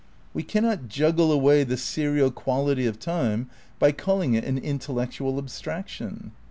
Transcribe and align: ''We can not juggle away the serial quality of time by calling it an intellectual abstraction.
''We 0.33 0.41
can 0.41 0.63
not 0.63 0.87
juggle 0.87 1.31
away 1.31 1.63
the 1.63 1.77
serial 1.77 2.31
quality 2.31 2.87
of 2.87 2.97
time 2.97 3.51
by 3.77 3.91
calling 3.91 4.33
it 4.33 4.43
an 4.45 4.57
intellectual 4.57 5.37
abstraction. 5.37 6.31